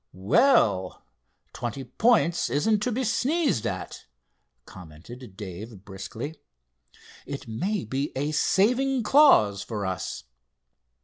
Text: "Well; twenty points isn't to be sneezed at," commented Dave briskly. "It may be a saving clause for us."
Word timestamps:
"Well; 0.13 1.03
twenty 1.53 1.83
points 1.83 2.49
isn't 2.49 2.79
to 2.79 2.91
be 2.91 3.03
sneezed 3.03 3.67
at," 3.67 4.07
commented 4.65 5.37
Dave 5.37 5.85
briskly. 5.85 6.41
"It 7.27 7.47
may 7.47 7.85
be 7.85 8.11
a 8.15 8.31
saving 8.31 9.03
clause 9.03 9.61
for 9.61 9.85
us." 9.85 10.23